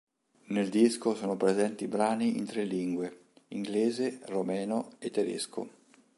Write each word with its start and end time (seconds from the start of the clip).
Nel 0.45 0.69
disco 0.69 1.13
sono 1.13 1.37
presenti 1.37 1.87
brani 1.87 2.35
in 2.35 2.45
tre 2.45 2.63
lingue: 2.63 3.25
inglese, 3.49 4.19
romeno 4.25 4.93
e 4.97 5.11
tedesco. 5.11 5.69